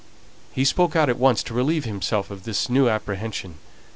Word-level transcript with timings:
He 0.51 0.65
spoke 0.65 0.95
out 0.95 1.09
at 1.11 1.19
once 1.19 1.43
to 1.43 1.53
relieve 1.53 1.85
himself 1.85 2.31
of 2.31 2.41
this 2.43 2.71
new 2.71 2.89
apprehension. 2.89 3.59